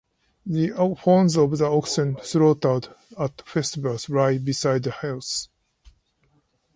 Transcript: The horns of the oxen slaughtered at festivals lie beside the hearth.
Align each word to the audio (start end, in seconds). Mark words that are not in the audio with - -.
The 0.47 0.69
horns 0.99 1.37
of 1.37 1.55
the 1.59 1.69
oxen 1.69 2.17
slaughtered 2.23 2.87
at 3.19 3.43
festivals 3.47 4.09
lie 4.09 4.39
beside 4.39 4.81
the 4.81 4.89
hearth. 4.89 5.45